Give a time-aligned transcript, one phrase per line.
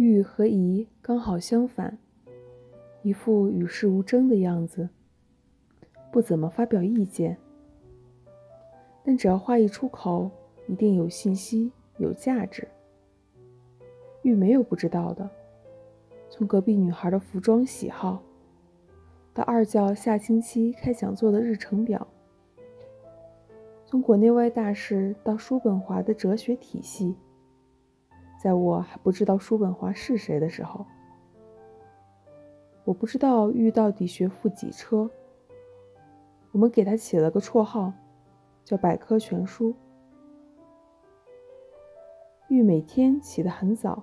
[0.00, 1.98] 玉和怡刚好相反，
[3.02, 4.88] 一副与世无争的样子，
[6.10, 7.36] 不怎么发表意见。
[9.04, 10.30] 但只要话一出口，
[10.66, 12.66] 一定有信息、有价值。
[14.22, 15.28] 玉没有不知道的，
[16.30, 18.22] 从隔壁女孩的服装喜好，
[19.34, 22.08] 到二教下星期开讲座的日程表，
[23.84, 27.14] 从国内外大事到叔本华的哲学体系。
[28.40, 30.86] 在我还不知道叔本华是谁的时候，
[32.84, 35.10] 我不知道玉到底学富几车。
[36.50, 37.92] 我们给他起了个绰号，
[38.64, 39.74] 叫“百科全书”。
[42.48, 44.02] 玉每天起得很早，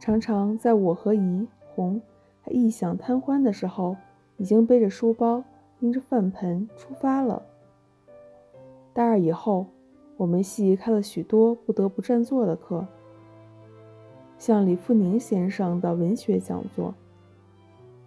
[0.00, 2.02] 常常在我和怡红
[2.42, 3.94] 还异想贪欢的时候，
[4.38, 5.44] 已经背着书包，
[5.78, 7.46] 拎着饭盆出发了。
[8.92, 9.68] 大二以后。
[10.18, 12.84] 我们系开了许多不得不占座的课，
[14.36, 16.92] 像李富宁先生的文学讲座。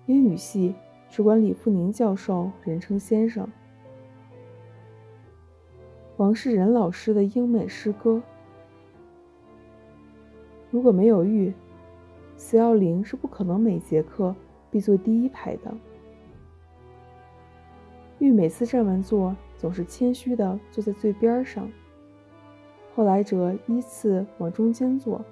[0.07, 0.75] 英语系
[1.09, 3.47] 只管李富宁教授人称先生。
[6.17, 8.21] 王世仁老师的英美诗歌。
[10.69, 11.53] 如果没有玉，
[12.35, 14.35] 四幺零是不可能每节课
[14.69, 15.73] 必坐第一排的。
[18.19, 21.71] 玉每次占完座，总是谦虚的坐在最边上。
[22.93, 25.23] 后来者依次往中间坐，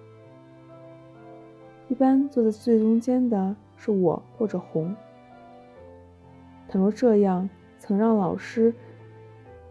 [1.90, 4.96] 一般坐在最中间的是我或者红。
[6.70, 8.74] 倘若这样曾让老师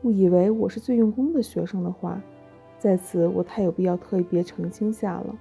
[0.02, 2.20] 误以为我是最用功的学生的话，
[2.78, 5.34] 在此我太有必要特别澄清下了。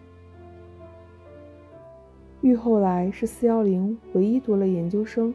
[2.42, 5.34] 玉后来是四幺零唯一读了研究生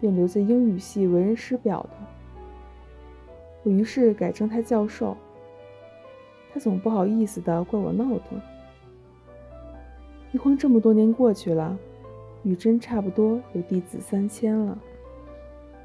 [0.00, 1.90] 并留在英语系为人师表的，
[3.64, 5.14] 我于是改称他教授。
[6.54, 8.40] 他总不好意思的怪我闹腾。
[10.30, 11.76] 一晃这么多年过去了，
[12.44, 14.78] 雨真差不多有弟子三千了。